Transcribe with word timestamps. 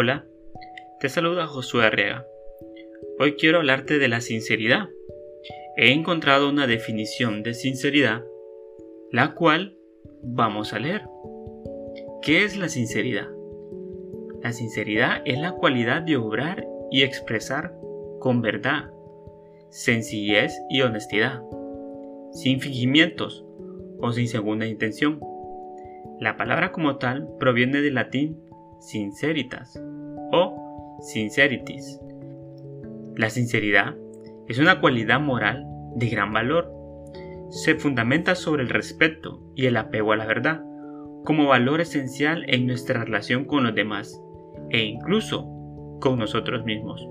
Hola, 0.00 0.24
te 1.00 1.08
saluda 1.08 1.48
Josué 1.48 1.84
Arriaga. 1.84 2.24
Hoy 3.18 3.34
quiero 3.34 3.58
hablarte 3.58 3.98
de 3.98 4.06
la 4.06 4.20
sinceridad. 4.20 4.90
He 5.76 5.90
encontrado 5.90 6.48
una 6.48 6.68
definición 6.68 7.42
de 7.42 7.52
sinceridad, 7.52 8.22
la 9.10 9.34
cual 9.34 9.76
vamos 10.22 10.72
a 10.72 10.78
leer. 10.78 11.02
¿Qué 12.22 12.44
es 12.44 12.56
la 12.56 12.68
sinceridad? 12.68 13.26
La 14.40 14.52
sinceridad 14.52 15.20
es 15.24 15.36
la 15.40 15.50
cualidad 15.50 16.02
de 16.02 16.16
obrar 16.16 16.64
y 16.92 17.02
expresar 17.02 17.74
con 18.20 18.40
verdad, 18.40 18.92
sencillez 19.70 20.52
y 20.70 20.82
honestidad, 20.82 21.42
sin 22.30 22.60
fingimientos 22.60 23.44
o 23.98 24.12
sin 24.12 24.28
segunda 24.28 24.64
intención. 24.64 25.18
La 26.20 26.36
palabra 26.36 26.70
como 26.70 26.98
tal 26.98 27.28
proviene 27.40 27.80
del 27.80 27.96
latín 27.96 28.44
sinceritas 28.78 29.80
o 30.32 30.98
sincerities. 31.00 32.00
La 33.16 33.30
sinceridad 33.30 33.96
es 34.48 34.58
una 34.58 34.80
cualidad 34.80 35.20
moral 35.20 35.66
de 35.96 36.08
gran 36.08 36.32
valor. 36.32 36.72
Se 37.50 37.74
fundamenta 37.74 38.34
sobre 38.34 38.62
el 38.62 38.68
respeto 38.68 39.42
y 39.54 39.66
el 39.66 39.76
apego 39.76 40.12
a 40.12 40.16
la 40.16 40.26
verdad 40.26 40.62
como 41.24 41.46
valor 41.46 41.80
esencial 41.80 42.44
en 42.48 42.66
nuestra 42.66 43.04
relación 43.04 43.44
con 43.44 43.64
los 43.64 43.74
demás 43.74 44.20
e 44.70 44.84
incluso 44.84 45.46
con 46.00 46.18
nosotros 46.18 46.64
mismos. 46.64 47.06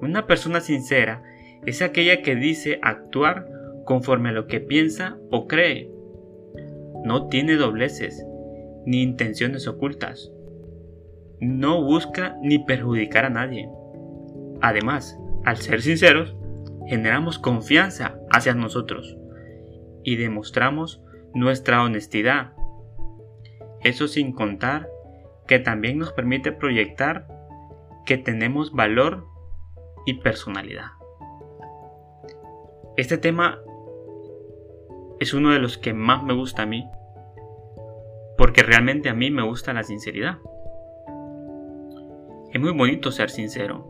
Una 0.00 0.26
persona 0.26 0.60
sincera 0.60 1.22
es 1.64 1.82
aquella 1.82 2.22
que 2.22 2.36
dice 2.36 2.78
actuar 2.82 3.48
conforme 3.84 4.30
a 4.30 4.32
lo 4.32 4.46
que 4.46 4.60
piensa 4.60 5.18
o 5.30 5.46
cree. 5.46 5.90
No 7.04 7.28
tiene 7.28 7.56
dobleces 7.56 8.24
ni 8.84 9.02
intenciones 9.02 9.66
ocultas 9.66 10.30
no 11.42 11.82
busca 11.82 12.36
ni 12.40 12.60
perjudicar 12.60 13.24
a 13.24 13.30
nadie. 13.30 13.68
Además, 14.60 15.18
al 15.44 15.56
ser 15.56 15.82
sinceros, 15.82 16.36
generamos 16.86 17.40
confianza 17.40 18.14
hacia 18.30 18.54
nosotros 18.54 19.18
y 20.04 20.14
demostramos 20.14 21.02
nuestra 21.34 21.82
honestidad. 21.82 22.52
Eso 23.80 24.06
sin 24.06 24.32
contar 24.32 24.88
que 25.48 25.58
también 25.58 25.98
nos 25.98 26.12
permite 26.12 26.52
proyectar 26.52 27.26
que 28.06 28.18
tenemos 28.18 28.72
valor 28.72 29.26
y 30.06 30.20
personalidad. 30.20 30.92
Este 32.96 33.18
tema 33.18 33.58
es 35.18 35.34
uno 35.34 35.50
de 35.50 35.58
los 35.58 35.76
que 35.76 35.92
más 35.92 36.22
me 36.22 36.34
gusta 36.34 36.62
a 36.62 36.66
mí, 36.66 36.88
porque 38.38 38.62
realmente 38.62 39.08
a 39.08 39.14
mí 39.14 39.32
me 39.32 39.42
gusta 39.42 39.72
la 39.72 39.82
sinceridad. 39.82 40.38
Es 42.52 42.60
muy 42.60 42.72
bonito 42.72 43.10
ser 43.10 43.30
sincero. 43.30 43.86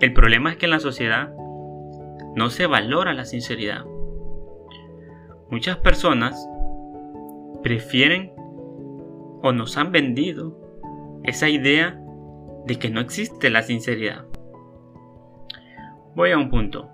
El 0.00 0.12
problema 0.12 0.50
es 0.50 0.56
que 0.56 0.66
en 0.66 0.70
la 0.70 0.78
sociedad 0.78 1.34
no 2.36 2.48
se 2.48 2.66
valora 2.66 3.12
la 3.12 3.24
sinceridad. 3.24 3.84
Muchas 5.50 5.78
personas 5.78 6.48
prefieren 7.60 8.32
o 9.42 9.52
nos 9.52 9.76
han 9.76 9.90
vendido 9.90 10.56
esa 11.24 11.48
idea 11.48 12.00
de 12.66 12.78
que 12.78 12.88
no 12.88 13.00
existe 13.00 13.50
la 13.50 13.62
sinceridad. 13.62 14.26
Voy 16.14 16.30
a 16.30 16.38
un 16.38 16.50
punto. 16.50 16.88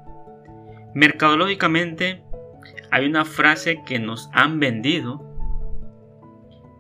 Mercadológicamente 0.94 2.24
hay 2.90 3.04
una 3.06 3.26
frase 3.26 3.82
que 3.84 3.98
nos 3.98 4.30
han 4.32 4.58
vendido 4.58 5.22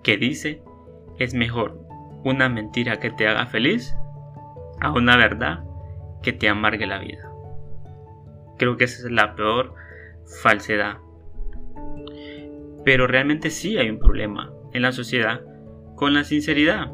que 0.02 0.16
dice 0.16 0.62
es 1.18 1.34
mejor 1.34 1.85
una 2.26 2.48
mentira 2.48 2.98
que 2.98 3.10
te 3.10 3.28
haga 3.28 3.46
feliz 3.46 3.96
a 4.80 4.90
una 4.90 5.16
verdad 5.16 5.64
que 6.22 6.32
te 6.32 6.48
amargue 6.48 6.84
la 6.84 6.98
vida. 6.98 7.30
Creo 8.58 8.76
que 8.76 8.84
esa 8.84 9.06
es 9.06 9.12
la 9.12 9.36
peor 9.36 9.74
falsedad. 10.42 10.96
Pero 12.84 13.06
realmente 13.06 13.50
sí 13.50 13.78
hay 13.78 13.90
un 13.90 14.00
problema 14.00 14.52
en 14.72 14.82
la 14.82 14.90
sociedad 14.90 15.40
con 15.94 16.14
la 16.14 16.24
sinceridad. 16.24 16.90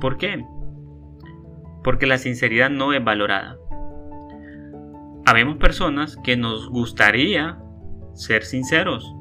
¿Por 0.00 0.18
qué? 0.18 0.44
Porque 1.84 2.06
la 2.06 2.18
sinceridad 2.18 2.70
no 2.70 2.92
es 2.92 3.04
valorada. 3.04 3.56
Habemos 5.26 5.58
personas 5.58 6.16
que 6.24 6.36
nos 6.36 6.68
gustaría 6.70 7.60
ser 8.14 8.42
sinceros. 8.42 9.14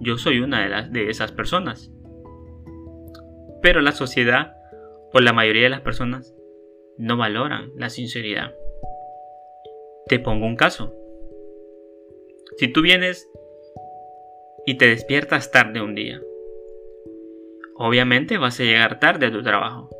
Yo 0.00 0.18
soy 0.18 0.40
una 0.40 0.62
de, 0.62 0.68
las, 0.68 0.92
de 0.92 1.10
esas 1.10 1.30
personas. 1.30 1.92
Pero 3.66 3.80
la 3.80 3.90
sociedad 3.90 4.54
o 5.12 5.18
la 5.18 5.32
mayoría 5.32 5.64
de 5.64 5.70
las 5.70 5.80
personas 5.80 6.32
no 6.98 7.16
valoran 7.16 7.72
la 7.74 7.90
sinceridad. 7.90 8.54
Te 10.06 10.20
pongo 10.20 10.46
un 10.46 10.54
caso. 10.54 10.94
Si 12.58 12.68
tú 12.68 12.80
vienes 12.80 13.28
y 14.66 14.78
te 14.78 14.86
despiertas 14.86 15.50
tarde 15.50 15.82
un 15.82 15.96
día, 15.96 16.22
obviamente 17.74 18.38
vas 18.38 18.60
a 18.60 18.62
llegar 18.62 19.00
tarde 19.00 19.26
a 19.26 19.32
tu 19.32 19.42
trabajo. 19.42 19.90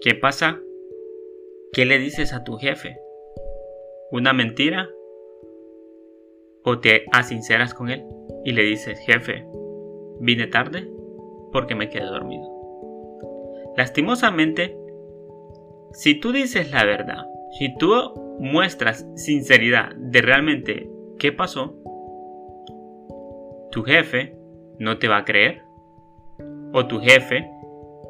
¿Qué 0.00 0.16
pasa? 0.16 0.60
¿Qué 1.72 1.84
le 1.84 2.00
dices 2.00 2.32
a 2.32 2.42
tu 2.42 2.56
jefe? 2.56 2.98
¿Una 4.10 4.32
mentira? 4.32 4.90
¿O 6.64 6.80
te 6.80 7.04
asinceras 7.12 7.74
con 7.74 7.90
él 7.90 8.02
y 8.44 8.54
le 8.54 8.64
dices, 8.64 8.98
jefe, 9.06 9.46
vine 10.18 10.48
tarde? 10.48 10.97
Porque 11.52 11.74
me 11.74 11.88
quedé 11.88 12.04
dormido. 12.04 12.46
Lastimosamente, 13.76 14.76
si 15.92 16.18
tú 16.20 16.32
dices 16.32 16.70
la 16.72 16.84
verdad, 16.84 17.26
si 17.58 17.74
tú 17.76 17.92
muestras 18.38 19.06
sinceridad 19.14 19.94
de 19.96 20.22
realmente 20.22 20.90
qué 21.18 21.32
pasó, 21.32 21.74
tu 23.70 23.82
jefe 23.82 24.36
no 24.78 24.98
te 24.98 25.08
va 25.08 25.18
a 25.18 25.24
creer. 25.24 25.62
O 26.72 26.86
tu 26.86 27.00
jefe 27.00 27.48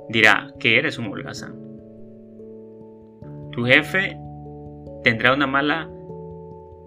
dirá 0.09 0.53
que 0.59 0.79
eres 0.79 0.99
un 0.99 1.07
holgazán. 1.07 1.55
Tu 3.53 3.65
jefe 3.65 4.19
tendrá 5.03 5.33
una 5.33 5.47
mala 5.47 5.91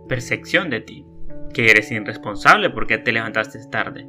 percepción 0.08 0.70
de 0.70 0.82
ti, 0.82 1.06
que 1.54 1.72
eres 1.72 1.92
irresponsable 1.92 2.70
porque 2.70 2.98
te 2.98 3.12
levantaste 3.12 3.60
tarde. 3.70 4.08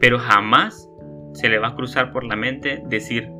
Pero 0.00 0.18
jamás 0.18 0.88
se 1.32 1.48
le 1.48 1.58
va 1.58 1.68
a 1.68 1.74
cruzar 1.74 2.12
por 2.12 2.24
la 2.24 2.36
mente 2.36 2.82
decir, 2.86 3.30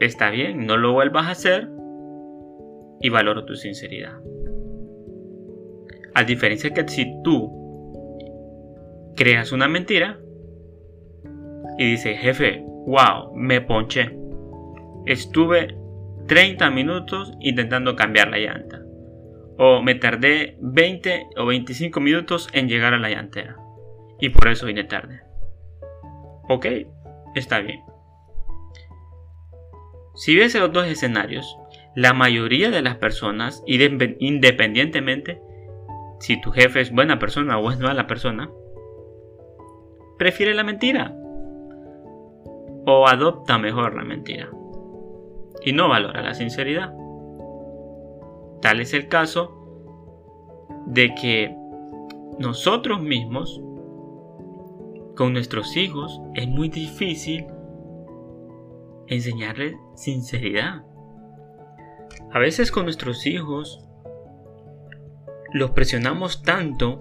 está 0.00 0.30
bien, 0.30 0.66
no 0.66 0.76
lo 0.76 0.92
vuelvas 0.92 1.26
a 1.26 1.30
hacer 1.32 1.68
y 3.00 3.08
valoro 3.08 3.44
tu 3.44 3.54
sinceridad. 3.54 4.14
A 6.14 6.24
diferencia 6.24 6.70
que 6.70 6.88
si 6.88 7.20
tú 7.22 7.52
creas 9.16 9.52
una 9.52 9.68
mentira 9.68 10.18
y 11.78 11.90
dices, 11.90 12.18
jefe, 12.18 12.62
wow, 12.86 13.34
me 13.34 13.60
ponché. 13.60 14.16
Estuve 15.06 15.76
30 16.26 16.70
minutos 16.70 17.32
intentando 17.40 17.96
cambiar 17.96 18.28
la 18.28 18.38
llanta. 18.38 18.82
O 19.58 19.82
me 19.82 19.94
tardé 19.94 20.56
20 20.60 21.28
o 21.36 21.46
25 21.46 22.00
minutos 22.00 22.48
en 22.52 22.68
llegar 22.68 22.94
a 22.94 22.98
la 22.98 23.10
llantera. 23.10 23.56
Y 24.20 24.30
por 24.30 24.48
eso 24.48 24.66
vine 24.66 24.84
tarde. 24.84 25.20
Ok, 26.48 26.66
está 27.34 27.60
bien. 27.60 27.82
Si 30.14 30.36
ves 30.36 30.54
los 30.54 30.72
dos 30.72 30.86
escenarios, 30.86 31.58
la 31.96 32.12
mayoría 32.12 32.70
de 32.70 32.82
las 32.82 32.96
personas, 32.96 33.62
independientemente 33.66 35.40
si 36.20 36.40
tu 36.40 36.52
jefe 36.52 36.80
es 36.80 36.92
buena 36.92 37.18
persona 37.18 37.58
o 37.58 37.70
es 37.70 37.78
mala 37.78 38.06
persona, 38.06 38.50
prefiere 40.18 40.54
la 40.54 40.64
mentira 40.64 41.14
o 42.86 43.06
adopta 43.08 43.58
mejor 43.58 43.94
la 43.94 44.04
mentira 44.04 44.48
y 45.64 45.72
no 45.72 45.88
valora 45.88 46.22
la 46.22 46.34
sinceridad. 46.34 46.94
Tal 48.60 48.80
es 48.80 48.94
el 48.94 49.08
caso 49.08 49.60
de 50.86 51.14
que 51.14 51.54
nosotros 52.38 53.00
mismos 53.00 53.60
con 55.16 55.32
nuestros 55.32 55.76
hijos 55.76 56.20
es 56.34 56.48
muy 56.48 56.68
difícil 56.68 57.46
enseñarles 59.06 59.76
sinceridad. 59.94 60.82
A 62.32 62.38
veces 62.38 62.70
con 62.70 62.84
nuestros 62.84 63.26
hijos 63.26 63.84
los 65.52 65.70
presionamos 65.70 66.42
tanto 66.42 66.98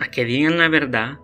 a 0.00 0.10
que 0.10 0.24
digan 0.24 0.58
la 0.58 0.68
verdad 0.68 1.18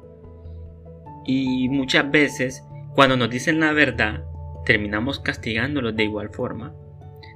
y 1.25 1.69
muchas 1.69 2.11
veces 2.11 2.65
cuando 2.95 3.17
nos 3.17 3.31
dicen 3.31 3.61
la 3.61 3.73
verdad 3.73 4.25
terminamos 4.65 5.21
castigándolos 5.21 5.95
de 5.97 6.05
igual 6.05 6.31
forma. 6.31 6.75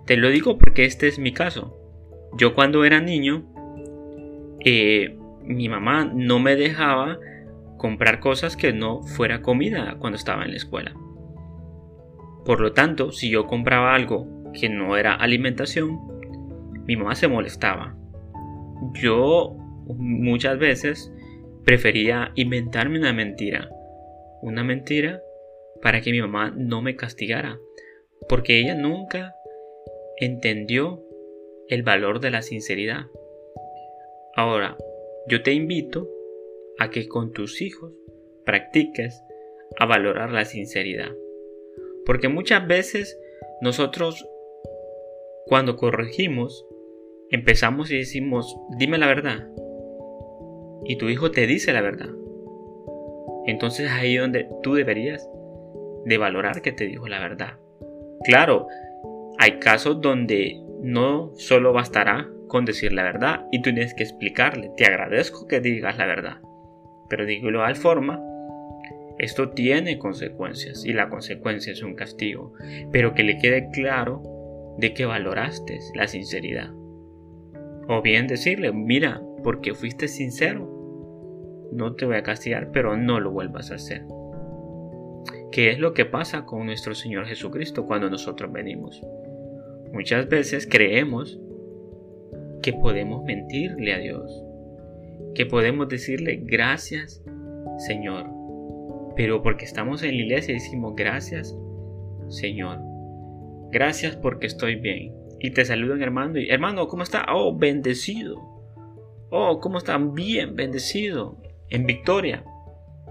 Te 0.06 0.16
lo 0.16 0.28
digo 0.30 0.58
porque 0.58 0.84
este 0.84 1.06
es 1.06 1.18
mi 1.18 1.32
caso. 1.32 1.78
Yo 2.36 2.54
cuando 2.54 2.84
era 2.84 3.00
niño, 3.00 3.44
eh, 4.64 5.16
mi 5.44 5.68
mamá 5.68 6.10
no 6.12 6.38
me 6.38 6.56
dejaba 6.56 7.18
comprar 7.82 8.20
cosas 8.20 8.56
que 8.56 8.72
no 8.72 9.02
fuera 9.02 9.42
comida 9.42 9.96
cuando 9.98 10.16
estaba 10.16 10.44
en 10.44 10.52
la 10.52 10.56
escuela. 10.56 10.94
Por 12.44 12.60
lo 12.60 12.72
tanto, 12.72 13.10
si 13.10 13.28
yo 13.28 13.48
compraba 13.48 13.96
algo 13.96 14.28
que 14.52 14.68
no 14.68 14.96
era 14.96 15.16
alimentación, 15.16 15.98
mi 16.86 16.94
mamá 16.94 17.16
se 17.16 17.26
molestaba. 17.26 17.96
Yo 18.94 19.56
muchas 19.96 20.60
veces 20.60 21.12
prefería 21.64 22.30
inventarme 22.36 23.00
una 23.00 23.12
mentira. 23.12 23.68
Una 24.42 24.62
mentira 24.62 25.20
para 25.82 26.00
que 26.02 26.12
mi 26.12 26.20
mamá 26.20 26.54
no 26.56 26.82
me 26.82 26.94
castigara. 26.94 27.58
Porque 28.28 28.60
ella 28.60 28.76
nunca 28.76 29.34
entendió 30.20 31.02
el 31.66 31.82
valor 31.82 32.20
de 32.20 32.30
la 32.30 32.42
sinceridad. 32.42 33.06
Ahora, 34.36 34.76
yo 35.26 35.42
te 35.42 35.52
invito 35.52 36.08
a 36.78 36.90
que 36.90 37.08
con 37.08 37.32
tus 37.32 37.60
hijos 37.60 37.92
practiques 38.44 39.22
a 39.78 39.86
valorar 39.86 40.30
la 40.32 40.44
sinceridad. 40.44 41.10
Porque 42.04 42.28
muchas 42.28 42.66
veces 42.66 43.18
nosotros 43.60 44.26
cuando 45.46 45.76
corregimos 45.76 46.66
empezamos 47.30 47.90
y 47.90 47.98
decimos, 47.98 48.56
dime 48.78 48.98
la 48.98 49.06
verdad. 49.06 49.48
Y 50.84 50.96
tu 50.96 51.08
hijo 51.08 51.30
te 51.30 51.46
dice 51.46 51.72
la 51.72 51.80
verdad. 51.80 52.10
Entonces 53.46 53.90
ahí 53.90 54.16
donde 54.16 54.48
tú 54.62 54.74
deberías 54.74 55.28
de 56.04 56.18
valorar 56.18 56.62
que 56.62 56.72
te 56.72 56.86
dijo 56.86 57.08
la 57.08 57.20
verdad. 57.20 57.58
Claro, 58.24 58.66
hay 59.38 59.58
casos 59.58 60.00
donde 60.00 60.60
no 60.80 61.32
solo 61.34 61.72
bastará 61.72 62.28
con 62.48 62.64
decir 62.64 62.92
la 62.92 63.02
verdad 63.02 63.46
y 63.50 63.62
tú 63.62 63.72
tienes 63.72 63.94
que 63.94 64.02
explicarle, 64.02 64.70
te 64.76 64.84
agradezco 64.84 65.46
que 65.46 65.60
digas 65.60 65.96
la 65.98 66.06
verdad, 66.06 66.40
pero 67.12 67.26
de 67.26 67.34
igual 67.34 67.76
forma, 67.76 68.24
esto 69.18 69.50
tiene 69.50 69.98
consecuencias 69.98 70.82
y 70.86 70.94
la 70.94 71.10
consecuencia 71.10 71.70
es 71.70 71.82
un 71.82 71.94
castigo, 71.94 72.54
pero 72.90 73.12
que 73.12 73.22
le 73.22 73.36
quede 73.36 73.68
claro 73.70 74.22
de 74.78 74.94
que 74.94 75.04
valoraste 75.04 75.78
la 75.94 76.08
sinceridad. 76.08 76.70
O 77.86 78.00
bien 78.00 78.28
decirle, 78.28 78.72
mira, 78.72 79.20
porque 79.44 79.74
fuiste 79.74 80.08
sincero, 80.08 81.68
no 81.70 81.96
te 81.96 82.06
voy 82.06 82.16
a 82.16 82.22
castigar, 82.22 82.70
pero 82.72 82.96
no 82.96 83.20
lo 83.20 83.30
vuelvas 83.30 83.70
a 83.72 83.74
hacer. 83.74 84.06
¿Qué 85.50 85.70
es 85.70 85.78
lo 85.78 85.92
que 85.92 86.06
pasa 86.06 86.46
con 86.46 86.64
nuestro 86.64 86.94
Señor 86.94 87.26
Jesucristo 87.26 87.84
cuando 87.84 88.08
nosotros 88.08 88.50
venimos? 88.50 89.02
Muchas 89.92 90.30
veces 90.30 90.66
creemos 90.66 91.38
que 92.62 92.72
podemos 92.72 93.22
mentirle 93.22 93.92
a 93.92 93.98
Dios, 93.98 94.42
que 95.34 95.46
podemos 95.46 95.88
decirle 95.88 96.40
gracias 96.42 97.22
Señor, 97.78 98.26
pero 99.16 99.42
porque 99.42 99.64
estamos 99.64 100.02
en 100.02 100.16
la 100.16 100.22
iglesia 100.22 100.54
decimos 100.54 100.94
gracias 100.96 101.56
Señor, 102.28 102.78
gracias 103.70 104.16
porque 104.16 104.46
estoy 104.46 104.76
bien. 104.76 105.14
Y 105.40 105.50
te 105.50 105.64
saludan 105.64 106.02
hermano 106.02 106.38
hermano, 106.38 106.86
¿cómo 106.86 107.02
está? 107.02 107.26
Oh, 107.32 107.56
bendecido. 107.56 108.36
Oh, 109.30 109.58
¿cómo 109.60 109.78
está? 109.78 109.98
Bien, 109.98 110.54
bendecido. 110.54 111.42
En 111.68 111.84
victoria. 111.84 112.44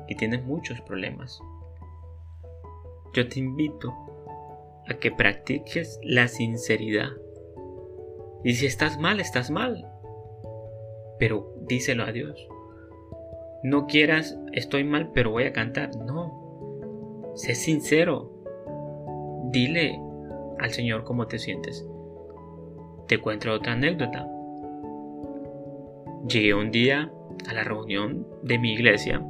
Y 0.07 0.15
tienes 0.15 0.44
muchos 0.45 0.79
problemas 0.81 1.41
yo 3.13 3.27
te 3.27 3.39
invito 3.39 3.94
a 4.88 4.94
que 4.95 5.12
practiques 5.12 6.00
la 6.03 6.27
sinceridad. 6.27 7.09
Y 8.44 8.53
si 8.53 8.65
estás 8.65 9.00
mal, 9.00 9.19
estás 9.19 9.51
mal. 9.51 9.88
Pero 11.19 11.50
díselo 11.68 12.04
a 12.04 12.12
Dios. 12.12 12.48
No 13.63 13.86
quieras, 13.88 14.38
estoy 14.54 14.84
mal, 14.84 15.12
pero 15.13 15.31
voy 15.31 15.44
a 15.44 15.54
cantar. 15.54 15.96
No. 15.96 17.31
Sé 17.36 17.56
sincero. 17.56 18.31
Dile 19.52 20.00
al 20.60 20.72
Señor 20.72 21.04
cómo 21.04 21.28
te 21.28 21.40
sientes. 21.40 21.88
Te 23.08 23.19
cuento 23.19 23.52
otra 23.52 23.74
anécdota. 23.74 24.28
Llegué 26.28 26.54
un 26.54 26.72
día 26.72 27.12
a 27.48 27.54
la 27.54 27.63
reunión 27.63 28.28
de 28.44 28.60
mi 28.60 28.74
iglesia 28.74 29.25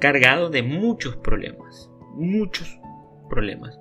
cargado 0.00 0.48
de 0.48 0.62
muchos 0.62 1.16
problemas 1.16 1.90
muchos 2.18 2.80
problemas, 3.28 3.78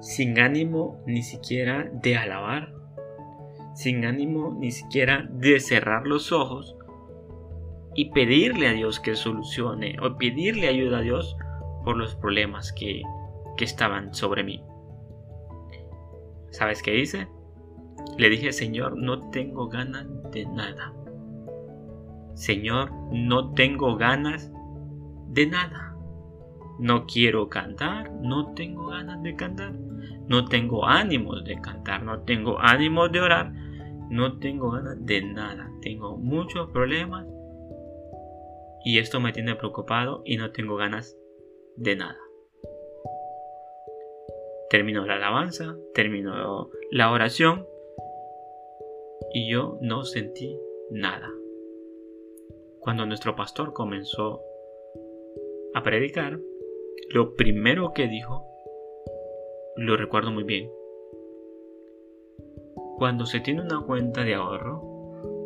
sin 0.00 0.38
ánimo 0.38 1.02
ni 1.06 1.22
siquiera 1.22 1.90
de 1.92 2.16
alabar, 2.16 2.72
sin 3.74 4.04
ánimo 4.04 4.56
ni 4.58 4.70
siquiera 4.70 5.28
de 5.30 5.60
cerrar 5.60 6.06
los 6.06 6.32
ojos 6.32 6.76
y 7.94 8.10
pedirle 8.10 8.68
a 8.68 8.72
Dios 8.72 9.00
que 9.00 9.16
solucione 9.16 9.96
o 10.00 10.16
pedirle 10.16 10.68
ayuda 10.68 10.98
a 10.98 11.02
Dios 11.02 11.36
por 11.84 11.96
los 11.96 12.14
problemas 12.14 12.72
que, 12.72 13.02
que 13.56 13.64
estaban 13.64 14.14
sobre 14.14 14.44
mí. 14.44 14.62
¿Sabes 16.50 16.82
qué 16.82 16.98
hice? 16.98 17.28
Le 18.16 18.28
dije, 18.28 18.52
Señor, 18.52 18.96
no 18.96 19.30
tengo 19.30 19.68
ganas 19.68 20.06
de 20.30 20.46
nada. 20.46 20.92
Señor, 22.34 22.92
no 23.12 23.52
tengo 23.52 23.96
ganas 23.96 24.50
de 25.28 25.46
nada. 25.46 25.96
No 26.78 27.06
quiero 27.06 27.48
cantar, 27.48 28.10
no 28.12 28.52
tengo 28.54 28.86
ganas 28.86 29.22
de 29.22 29.36
cantar, 29.36 29.74
no 30.30 30.44
tengo 30.44 30.86
ánimos 30.86 31.42
de 31.42 31.60
cantar, 31.60 32.04
no 32.04 32.22
tengo 32.22 32.56
ánimos 32.60 33.10
de 33.10 33.20
orar, 33.20 33.52
no 34.10 34.38
tengo 34.38 34.70
ganas 34.70 35.04
de 35.04 35.22
nada, 35.22 35.68
tengo 35.82 36.16
muchos 36.16 36.70
problemas 36.70 37.26
y 38.84 39.00
esto 39.00 39.18
me 39.18 39.32
tiene 39.32 39.56
preocupado 39.56 40.22
y 40.24 40.36
no 40.36 40.52
tengo 40.52 40.76
ganas 40.76 41.18
de 41.74 41.96
nada. 41.96 42.16
Terminó 44.70 45.04
la 45.04 45.16
alabanza, 45.16 45.74
terminó 45.94 46.70
la 46.92 47.10
oración 47.10 47.66
y 49.34 49.50
yo 49.50 49.78
no 49.80 50.04
sentí 50.04 50.56
nada. 50.92 51.28
Cuando 52.78 53.04
nuestro 53.04 53.34
pastor 53.34 53.72
comenzó 53.72 54.40
a 55.74 55.82
predicar, 55.82 56.38
lo 57.12 57.34
primero 57.34 57.92
que 57.92 58.06
dijo, 58.06 58.49
lo 59.76 59.96
recuerdo 59.96 60.30
muy 60.30 60.44
bien. 60.44 60.70
Cuando 62.98 63.26
se 63.26 63.40
tiene 63.40 63.62
una 63.62 63.80
cuenta 63.80 64.22
de 64.22 64.34
ahorro, 64.34 64.82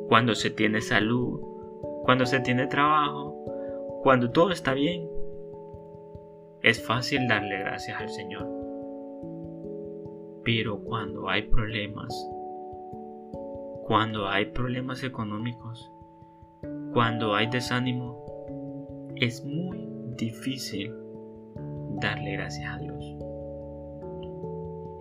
cuando 0.08 0.34
se 0.34 0.50
tiene 0.50 0.80
salud, 0.80 1.40
cuando 2.04 2.26
se 2.26 2.40
tiene 2.40 2.66
trabajo, 2.66 3.44
cuando 4.02 4.30
todo 4.30 4.50
está 4.50 4.74
bien, 4.74 5.08
es 6.62 6.84
fácil 6.84 7.26
darle 7.28 7.58
gracias 7.60 8.00
al 8.00 8.08
Señor. 8.08 8.46
Pero 10.44 10.80
cuando 10.80 11.28
hay 11.28 11.42
problemas, 11.42 12.12
cuando 13.86 14.28
hay 14.28 14.46
problemas 14.46 15.02
económicos, 15.04 15.90
cuando 16.92 17.34
hay 17.34 17.46
desánimo, 17.48 18.24
es 19.16 19.44
muy 19.44 19.88
difícil 20.16 20.92
darle 22.00 22.32
gracias 22.32 22.74
a 22.74 22.78
Dios. 22.78 23.23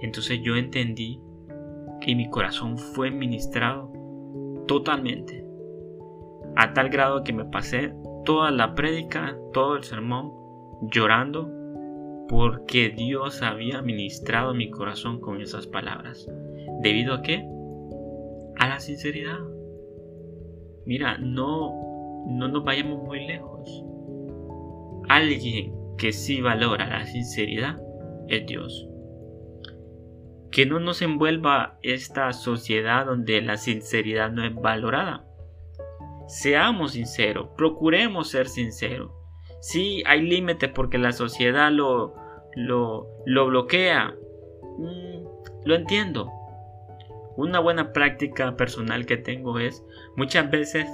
Entonces 0.04 0.42
yo 0.44 0.58
entendí 0.58 1.22
que 2.02 2.14
mi 2.14 2.30
corazón 2.30 2.78
fue 2.78 3.10
ministrado 3.10 3.90
totalmente, 4.68 5.46
a 6.58 6.74
tal 6.74 6.90
grado 6.90 7.24
que 7.24 7.32
me 7.32 7.46
pasé 7.46 7.94
toda 8.26 8.52
la 8.52 8.76
prédica, 8.76 9.38
todo 9.54 9.78
el 9.78 9.84
sermón, 9.84 10.34
llorando 10.92 11.50
porque 12.28 12.90
Dios 12.90 13.42
había 13.42 13.82
ministrado 13.82 14.54
mi 14.54 14.70
corazón 14.70 15.22
con 15.22 15.42
esas 15.42 15.68
palabras. 15.68 16.28
¿Debido 16.82 17.14
a 17.14 17.22
qué? 17.22 17.46
A 18.58 18.68
la 18.68 18.82
sinceridad. 18.82 19.40
Mira, 20.86 21.18
no, 21.18 22.26
no 22.28 22.50
nos 22.50 22.64
vayamos 22.66 23.02
muy 23.04 23.26
lejos. 23.26 23.86
Alguien 25.08 25.74
que 25.98 26.12
sí 26.12 26.42
valora 26.42 26.88
la 26.88 27.06
sinceridad 27.06 27.82
es 28.28 28.46
Dios. 28.46 28.90
Que 30.54 30.68
no 30.68 30.80
nos 30.80 31.02
envuelva 31.02 31.80
esta 31.82 32.32
sociedad 32.32 33.08
donde 33.08 33.42
la 33.42 33.58
sinceridad 33.58 34.32
no 34.32 34.46
es 34.46 34.54
valorada. 34.54 35.26
Seamos 36.28 36.92
sinceros, 36.92 37.50
procuremos 37.58 38.30
ser 38.30 38.48
sinceros. 38.48 39.12
Sí, 39.62 40.04
hay 40.06 40.22
límites 40.22 40.70
porque 40.70 40.98
la 40.98 41.12
sociedad 41.12 41.72
lo, 41.72 42.14
lo, 42.56 43.08
lo 43.26 43.48
bloquea. 43.48 44.14
Mm, 44.78 45.26
lo 45.66 45.76
entiendo. 45.76 46.30
Una 47.36 47.60
buena 47.60 47.92
práctica 47.92 48.56
personal 48.56 49.08
que 49.08 49.18
tengo 49.18 49.58
es 49.58 49.84
muchas 50.16 50.52
veces 50.52 50.86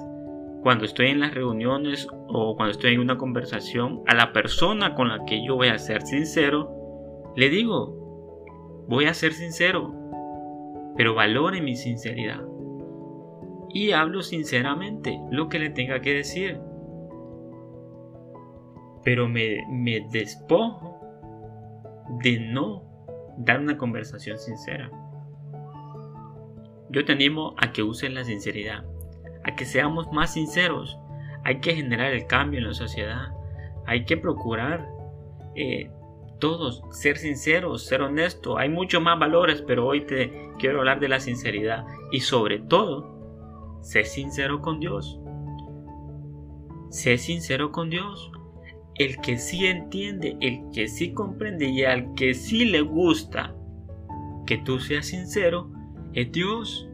cuando 0.63 0.85
estoy 0.85 1.07
en 1.07 1.19
las 1.19 1.33
reuniones 1.33 2.07
o 2.27 2.55
cuando 2.55 2.71
estoy 2.71 2.93
en 2.93 3.01
una 3.01 3.17
conversación, 3.17 4.03
a 4.07 4.15
la 4.15 4.31
persona 4.33 4.95
con 4.95 5.09
la 5.09 5.25
que 5.25 5.45
yo 5.45 5.55
voy 5.55 5.67
a 5.67 5.77
ser 5.77 6.01
sincero, 6.03 6.69
le 7.35 7.49
digo, 7.49 7.98
voy 8.89 9.05
a 9.05 9.13
ser 9.13 9.33
sincero, 9.33 9.93
pero 10.97 11.13
valore 11.13 11.61
mi 11.61 11.75
sinceridad. 11.75 12.41
Y 13.69 13.91
hablo 13.91 14.23
sinceramente 14.23 15.19
lo 15.29 15.47
que 15.47 15.59
le 15.59 15.69
tenga 15.69 16.01
que 16.01 16.15
decir. 16.15 16.59
Pero 19.03 19.29
me, 19.29 19.63
despojo 20.11 20.99
de 22.23 22.39
no 22.39 22.83
dar 23.37 23.59
una 23.59 23.77
conversación 23.77 24.39
sincera. 24.39 24.89
Yo 26.89 27.05
te 27.05 27.11
animo 27.11 27.53
a 27.57 27.71
que 27.71 27.83
uses 27.83 28.11
la 28.11 28.23
sinceridad, 28.23 28.83
a 29.43 29.55
que 29.55 29.65
seamos 29.65 30.11
más 30.11 30.33
sinceros. 30.33 30.99
Hay 31.43 31.59
que 31.59 31.75
generar 31.75 32.11
el 32.11 32.25
cambio 32.25 32.59
en 32.59 32.67
la 32.67 32.73
sociedad. 32.73 33.27
Hay 33.85 34.05
que 34.05 34.17
procurar 34.17 34.89
eh, 35.55 35.91
todos 36.39 36.81
ser 36.91 37.17
sinceros, 37.17 37.85
ser 37.85 38.01
honestos. 38.01 38.55
Hay 38.57 38.69
muchos 38.69 39.01
más 39.01 39.19
valores, 39.19 39.61
pero 39.61 39.85
hoy 39.85 40.05
te 40.05 40.51
quiero 40.57 40.79
hablar 40.79 40.99
de 40.99 41.09
la 41.09 41.19
sinceridad 41.19 41.85
y 42.11 42.21
sobre 42.21 42.59
todo, 42.59 43.79
sé 43.81 44.05
sincero 44.05 44.61
con 44.61 44.79
Dios. 44.79 45.19
Sé 46.89 47.17
sincero 47.17 47.71
con 47.71 47.89
Dios. 47.89 48.31
El 48.95 49.21
que 49.21 49.37
sí 49.37 49.67
entiende, 49.67 50.35
el 50.41 50.61
que 50.73 50.87
sí 50.87 51.13
comprende 51.13 51.67
y 51.67 51.83
al 51.83 52.13
que 52.15 52.33
sí 52.33 52.65
le 52.65 52.81
gusta 52.81 53.55
que 54.45 54.57
tú 54.57 54.79
seas 54.79 55.05
sincero, 55.05 55.69
es 56.13 56.31
Dios. 56.31 56.89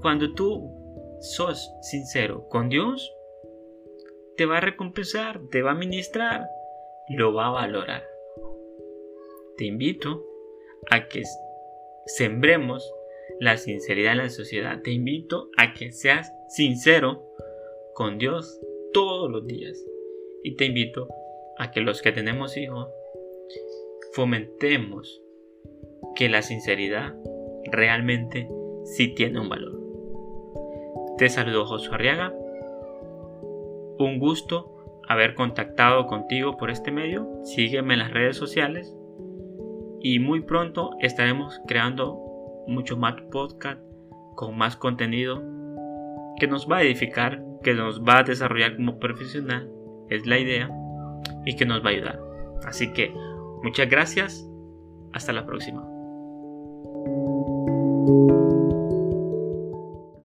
Cuando 0.00 0.34
tú 0.34 0.68
sos 1.20 1.72
sincero 1.82 2.48
con 2.48 2.68
Dios, 2.68 3.10
te 4.36 4.44
va 4.44 4.58
a 4.58 4.60
recompensar, 4.60 5.40
te 5.50 5.62
va 5.62 5.70
a 5.70 5.76
ministrar, 5.76 6.44
lo 7.08 7.32
va 7.32 7.46
a 7.46 7.50
valorar 7.50 8.11
te 9.62 9.66
invito 9.66 10.26
a 10.90 11.06
que 11.06 11.22
sembremos 12.06 12.92
la 13.38 13.56
sinceridad 13.58 14.10
en 14.10 14.18
la 14.18 14.28
sociedad. 14.28 14.82
Te 14.82 14.90
invito 14.90 15.50
a 15.56 15.72
que 15.72 15.92
seas 15.92 16.34
sincero 16.48 17.22
con 17.94 18.18
Dios 18.18 18.60
todos 18.92 19.30
los 19.30 19.46
días. 19.46 19.80
Y 20.42 20.56
te 20.56 20.64
invito 20.64 21.06
a 21.58 21.70
que 21.70 21.80
los 21.80 22.02
que 22.02 22.10
tenemos 22.10 22.56
hijos 22.56 22.88
fomentemos 24.14 25.22
que 26.16 26.28
la 26.28 26.42
sinceridad 26.42 27.14
realmente 27.70 28.48
sí 28.82 29.14
tiene 29.14 29.38
un 29.38 29.48
valor. 29.48 29.78
Te 31.18 31.28
saludo 31.28 31.66
Josué 31.66 31.94
Arriaga. 31.94 32.34
Un 33.96 34.18
gusto 34.18 35.02
haber 35.06 35.36
contactado 35.36 36.08
contigo 36.08 36.56
por 36.56 36.68
este 36.68 36.90
medio. 36.90 37.28
Sígueme 37.44 37.94
en 37.94 38.00
las 38.00 38.12
redes 38.12 38.36
sociales 38.36 38.96
y 40.02 40.18
muy 40.18 40.40
pronto 40.40 40.90
estaremos 41.00 41.60
creando 41.66 42.18
mucho 42.66 42.96
más 42.96 43.14
podcast 43.30 43.80
con 44.34 44.56
más 44.56 44.76
contenido 44.76 45.42
que 46.38 46.46
nos 46.46 46.68
va 46.68 46.78
a 46.78 46.82
edificar, 46.82 47.42
que 47.62 47.74
nos 47.74 48.02
va 48.02 48.18
a 48.18 48.22
desarrollar 48.24 48.76
como 48.76 48.98
profesional, 48.98 49.70
es 50.08 50.26
la 50.26 50.38
idea, 50.38 50.70
y 51.44 51.56
que 51.56 51.64
nos 51.64 51.84
va 51.84 51.90
a 51.90 51.92
ayudar. 51.92 52.20
Así 52.64 52.92
que 52.92 53.14
muchas 53.62 53.88
gracias, 53.88 54.48
hasta 55.12 55.32
la 55.32 55.46
próxima. 55.46 55.86